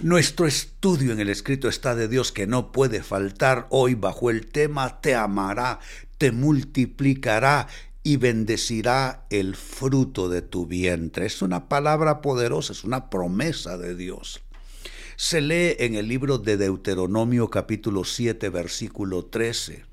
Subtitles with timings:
[0.00, 4.46] Nuestro estudio en el escrito está de Dios que no puede faltar hoy bajo el
[4.46, 5.80] tema te amará,
[6.18, 7.66] te multiplicará
[8.04, 11.26] y bendecirá el fruto de tu vientre.
[11.26, 14.40] Es una palabra poderosa, es una promesa de Dios.
[15.16, 19.84] Se lee en el libro de Deuteronomio capítulo 7 versículo 13.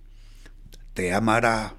[0.93, 1.77] Te amará,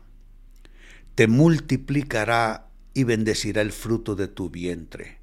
[1.15, 2.66] te multiplicará
[2.97, 5.19] y bendecirá el fruto de tu vientre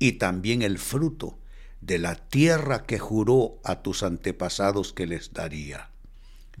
[0.00, 1.38] y también el fruto
[1.80, 5.90] de la tierra que juró a tus antepasados que les daría.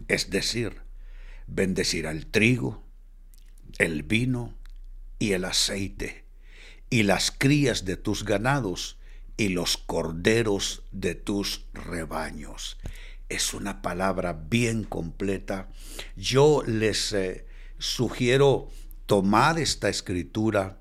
[0.06, 0.82] Es decir,
[1.48, 2.84] bendecirá el trigo,
[3.78, 4.54] el vino
[5.18, 6.24] y el aceite,
[6.88, 8.96] y las crías de tus ganados
[9.36, 12.78] y los corderos de tus rebaños.
[13.28, 15.68] Es una palabra bien completa.
[16.14, 17.44] Yo les eh,
[17.78, 18.70] sugiero
[19.06, 20.78] tomar esta escritura,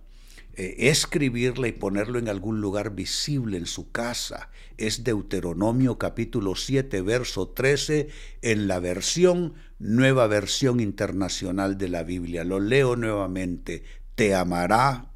[0.56, 4.50] eh, escribirla y ponerlo en algún lugar visible en su casa.
[4.78, 8.10] Es Deuteronomio capítulo 7, verso 13,
[8.42, 12.44] en la versión, nueva versión internacional de la Biblia.
[12.44, 13.84] Lo leo nuevamente.
[14.16, 15.12] Te amará,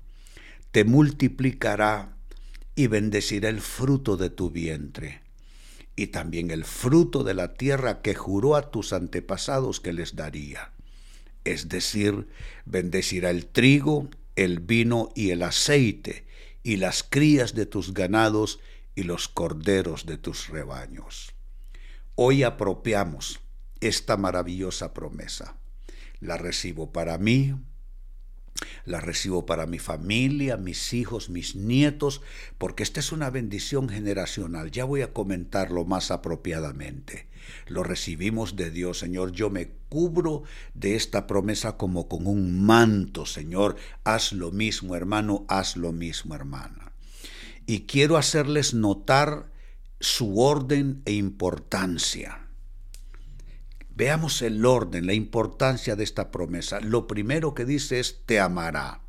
[0.72, 2.18] te multiplicará
[2.76, 5.22] y bendecirá el fruto de tu vientre
[5.96, 10.72] y también el fruto de la tierra que juró a tus antepasados que les daría.
[11.48, 12.28] Es decir,
[12.66, 16.28] bendecirá el trigo, el vino y el aceite,
[16.62, 18.60] y las crías de tus ganados
[18.96, 21.34] y los corderos de tus rebaños.
[22.16, 23.40] Hoy apropiamos
[23.80, 25.56] esta maravillosa promesa.
[26.20, 27.56] La recibo para mí,
[28.86, 32.22] la recibo para mi familia, mis hijos, mis nietos,
[32.58, 34.72] porque esta es una bendición generacional.
[34.72, 37.28] Ya voy a comentarlo más apropiadamente.
[37.68, 39.32] Lo recibimos de Dios, Señor.
[39.32, 43.76] Yo me cubro de esta promesa como con un manto, Señor.
[44.04, 46.92] Haz lo mismo, hermano, haz lo mismo, hermana.
[47.66, 49.52] Y quiero hacerles notar
[50.00, 52.47] su orden e importancia.
[53.98, 56.80] Veamos el orden, la importancia de esta promesa.
[56.82, 59.02] Lo primero que dice es, te amará.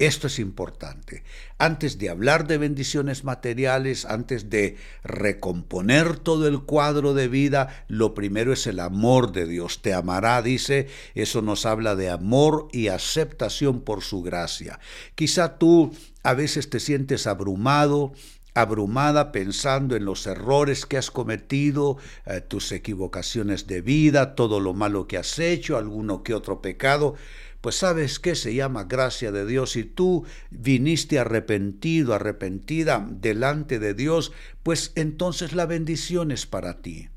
[0.00, 1.22] Esto es importante.
[1.58, 8.14] Antes de hablar de bendiciones materiales, antes de recomponer todo el cuadro de vida, lo
[8.14, 9.80] primero es el amor de Dios.
[9.80, 14.80] Te amará, dice, eso nos habla de amor y aceptación por su gracia.
[15.14, 15.92] Quizá tú
[16.24, 18.12] a veces te sientes abrumado,
[18.56, 24.72] abrumada pensando en los errores que has cometido, eh, tus equivocaciones de vida, todo lo
[24.72, 27.16] malo que has hecho, alguno que otro pecado,
[27.60, 33.92] pues sabes que se llama gracia de Dios y tú viniste arrepentido, arrepentida delante de
[33.92, 37.10] Dios, pues entonces la bendición es para ti.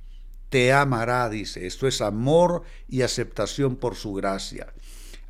[0.50, 4.74] Te amará, dice, esto es amor y aceptación por su gracia.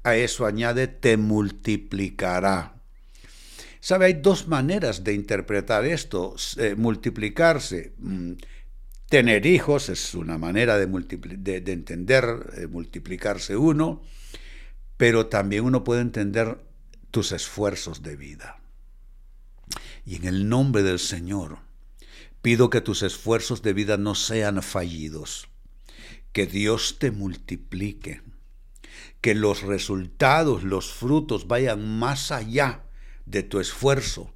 [0.03, 2.78] A eso añade, te multiplicará.
[3.79, 4.05] ¿Sabe?
[4.05, 6.35] Hay dos maneras de interpretar esto.
[6.57, 7.93] Eh, multiplicarse.
[7.97, 8.33] Mm,
[9.07, 14.01] tener hijos es una manera de, de, entender eh, multiplicarse uno,
[14.97, 16.59] pero también uno puede entender
[17.09, 18.59] tus esfuerzos de vida.
[20.05, 21.59] Y en el nombre del Señor,
[22.41, 25.49] pido que tus esfuerzos de vida no sean fallidos,
[26.31, 28.21] que Dios te multiplique,
[29.21, 32.83] que los resultados, los frutos vayan más allá
[33.29, 34.33] de tu esfuerzo,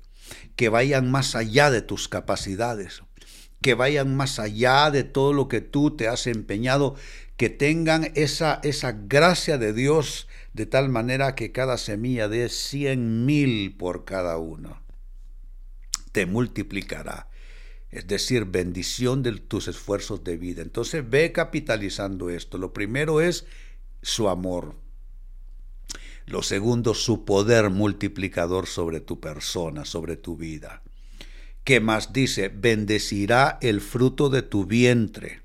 [0.55, 3.01] que vayan más allá de tus capacidades,
[3.61, 6.95] que vayan más allá de todo lo que tú te has empeñado,
[7.37, 13.25] que tengan esa, esa gracia de Dios de tal manera que cada semilla dé cien
[13.25, 14.81] mil por cada uno.
[16.11, 17.27] Te multiplicará.
[17.89, 20.61] Es decir, bendición de tus esfuerzos de vida.
[20.61, 22.57] Entonces ve capitalizando esto.
[22.57, 23.45] Lo primero es
[24.01, 24.75] su amor.
[26.25, 30.81] Lo segundo, su poder multiplicador sobre tu persona, sobre tu vida.
[31.63, 32.49] ¿Qué más dice?
[32.49, 35.41] Bendecirá el fruto de tu vientre.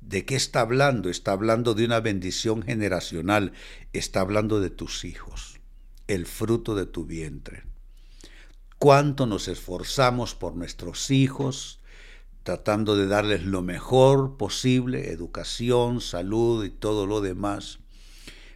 [0.00, 1.08] ¿De qué está hablando?
[1.10, 3.52] Está hablando de una bendición generacional.
[3.92, 5.60] Está hablando de tus hijos.
[6.06, 7.64] El fruto de tu vientre.
[8.78, 11.80] ¿Cuánto nos esforzamos por nuestros hijos?
[12.44, 17.78] tratando de darles lo mejor posible, educación, salud y todo lo demás.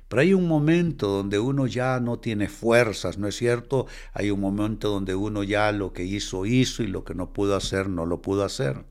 [0.09, 3.87] Pero hay un momento donde uno ya no tiene fuerzas, ¿no es cierto?
[4.15, 7.55] Hay un momento donde uno ya lo que hizo, hizo y lo que no pudo
[7.55, 8.85] hacer, no lo pudo hacer.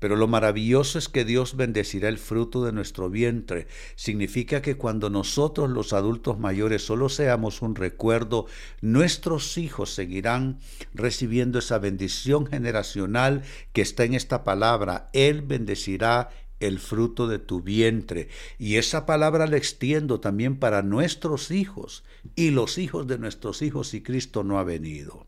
[0.00, 3.68] Pero lo maravilloso es que Dios bendecirá el fruto de nuestro vientre.
[3.96, 8.46] Significa que cuando nosotros los adultos mayores solo seamos un recuerdo,
[8.80, 10.58] nuestros hijos seguirán
[10.94, 13.42] recibiendo esa bendición generacional
[13.74, 15.10] que está en esta palabra.
[15.12, 18.28] Él bendecirá el fruto de tu vientre.
[18.58, 22.04] Y esa palabra la extiendo también para nuestros hijos
[22.36, 25.26] y los hijos de nuestros hijos si Cristo no ha venido.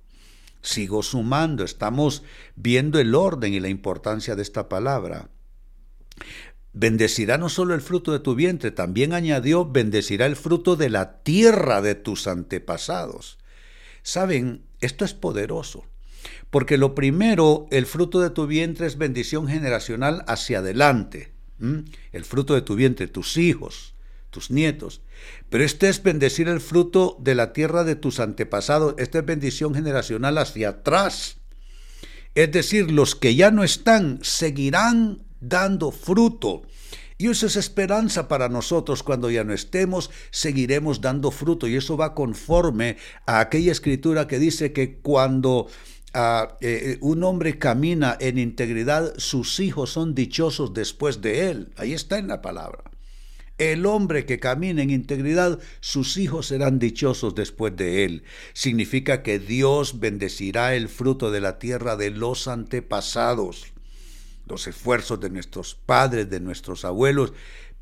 [0.60, 2.22] Sigo sumando, estamos
[2.54, 5.30] viendo el orden y la importancia de esta palabra.
[6.72, 11.22] Bendecirá no solo el fruto de tu vientre, también añadió, bendecirá el fruto de la
[11.22, 13.38] tierra de tus antepasados.
[14.02, 15.84] Saben, esto es poderoso.
[16.50, 21.32] Porque lo primero, el fruto de tu vientre es bendición generacional hacia adelante.
[22.12, 23.94] El fruto de tu vientre, tus hijos,
[24.30, 25.00] tus nietos.
[25.48, 28.94] Pero este es bendecir el fruto de la tierra de tus antepasados.
[28.98, 31.36] Esta es bendición generacional hacia atrás.
[32.34, 36.62] Es decir, los que ya no están seguirán dando fruto.
[37.18, 39.04] Y eso es esperanza para nosotros.
[39.04, 41.68] Cuando ya no estemos, seguiremos dando fruto.
[41.68, 42.96] Y eso va conforme
[43.26, 45.68] a aquella escritura que dice que cuando
[46.14, 51.72] ah, eh, un hombre camina en integridad, sus hijos son dichosos después de él.
[51.76, 52.84] Ahí está en la palabra.
[53.58, 58.24] El hombre que camina en integridad, sus hijos serán dichosos después de él.
[58.54, 63.72] Significa que Dios bendecirá el fruto de la tierra de los antepasados
[64.46, 67.32] los esfuerzos de nuestros padres, de nuestros abuelos,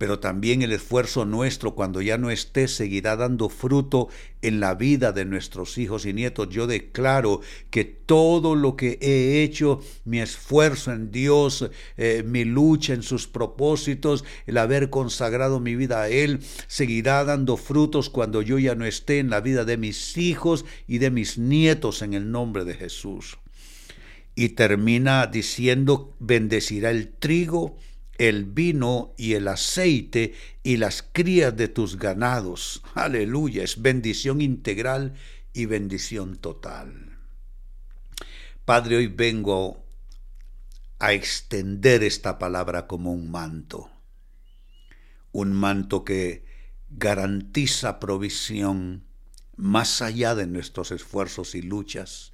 [0.00, 4.08] pero también el esfuerzo nuestro cuando ya no esté seguirá dando fruto
[4.40, 6.48] en la vida de nuestros hijos y nietos.
[6.48, 11.68] Yo declaro que todo lo que he hecho, mi esfuerzo en Dios,
[11.98, 17.58] eh, mi lucha en sus propósitos, el haber consagrado mi vida a Él, seguirá dando
[17.58, 21.36] frutos cuando yo ya no esté en la vida de mis hijos y de mis
[21.36, 23.36] nietos en el nombre de Jesús
[24.34, 27.76] y termina diciendo, bendecirá el trigo,
[28.20, 32.82] el vino y el aceite y las crías de tus ganados.
[32.92, 35.14] Aleluya, es bendición integral
[35.54, 37.16] y bendición total.
[38.66, 39.82] Padre, hoy vengo
[40.98, 43.90] a extender esta palabra como un manto,
[45.32, 46.44] un manto que
[46.90, 49.02] garantiza provisión
[49.56, 52.32] más allá de nuestros esfuerzos y luchas,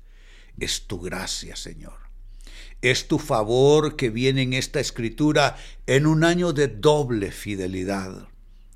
[0.58, 2.05] es tu gracia, Señor.
[2.82, 5.56] Es tu favor que viene en esta escritura
[5.86, 8.28] en un año de doble fidelidad.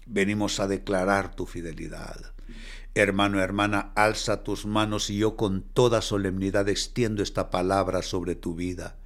[0.06, 2.32] Venimos a declarar tu fidelidad.
[2.94, 8.56] Hermano, hermana, alza tus manos y yo con toda solemnidad extiendo esta palabra sobre tu
[8.56, 8.96] vida.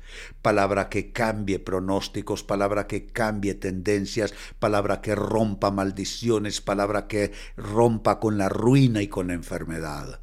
[0.41, 8.21] Palabra que cambie pronósticos, palabra que cambie tendencias, palabra que rompa maldiciones, palabra que rompa
[8.21, 10.21] con la ruina y con la enfermedad.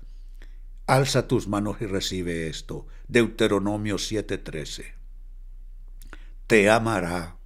[0.91, 2.85] Alza tus manos y recibe esto.
[3.07, 4.93] Deuteronomio 7:13.
[6.47, 7.37] Te amará,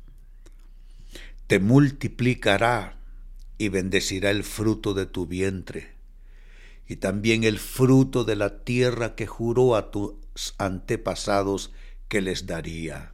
[1.46, 2.98] te multiplicará
[3.60, 5.92] y bendecirá el fruto de tu vientre
[6.88, 10.16] y también el fruto de la tierra que juró a tus
[10.58, 11.72] antepasados
[12.08, 13.14] que les daría.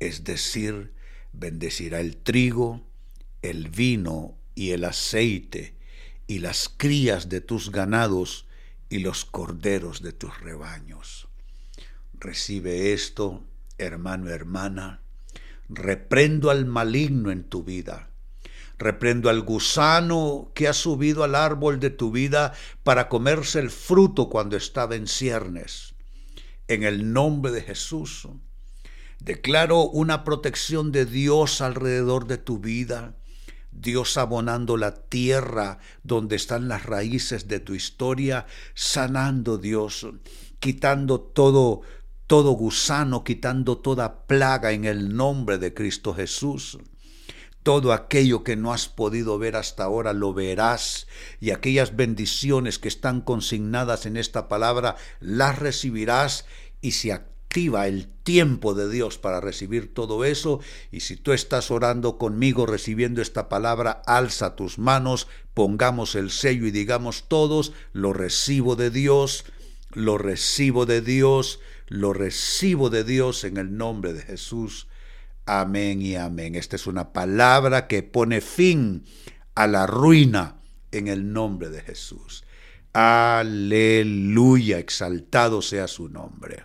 [0.00, 0.94] Es decir,
[1.34, 2.80] bendecirá el trigo,
[3.42, 5.74] el vino y el aceite
[6.26, 8.46] y las crías de tus ganados
[8.88, 11.28] y los corderos de tus rebaños.
[12.14, 13.44] Recibe esto,
[13.78, 15.02] hermano, hermana.
[15.68, 18.10] Reprendo al maligno en tu vida.
[18.78, 22.52] Reprendo al gusano que ha subido al árbol de tu vida
[22.82, 25.94] para comerse el fruto cuando estaba en ciernes.
[26.66, 28.28] En el nombre de Jesús,
[29.20, 33.14] declaro una protección de Dios alrededor de tu vida
[33.74, 40.06] Dios abonando la tierra donde están las raíces de tu historia, sanando Dios,
[40.60, 41.82] quitando todo
[42.26, 46.78] todo gusano, quitando toda plaga en el nombre de Cristo Jesús.
[47.62, 51.06] Todo aquello que no has podido ver hasta ahora lo verás
[51.40, 56.44] y aquellas bendiciones que están consignadas en esta palabra las recibirás
[56.80, 57.12] y se
[57.54, 60.60] el tiempo de Dios para recibir todo eso.
[60.90, 66.66] Y si tú estás orando conmigo, recibiendo esta palabra, alza tus manos, pongamos el sello
[66.66, 69.44] y digamos todos, lo recibo de Dios,
[69.92, 74.88] lo recibo de Dios, lo recibo de Dios en el nombre de Jesús.
[75.46, 76.56] Amén y amén.
[76.56, 79.04] Esta es una palabra que pone fin
[79.54, 80.56] a la ruina
[80.90, 82.44] en el nombre de Jesús.
[82.92, 86.64] Aleluya, exaltado sea su nombre.